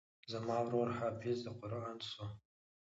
[0.31, 2.23] زما ورور حافظ د قران سو.